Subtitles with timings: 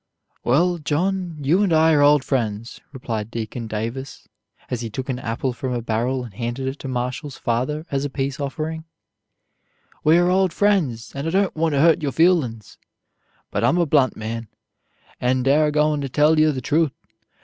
[0.43, 4.27] "Well, John, you and I are old friends," replied Deacon Davis,
[4.71, 8.03] as he took an apple from a barrel and handed it to Marshall's father as
[8.03, 8.85] a peace offering;
[10.03, 12.79] "we are old friends, and I don't want to hurt your feelin's;
[13.51, 14.47] but I'm a blunt man,
[15.19, 16.93] and air goin' to tell you the truth.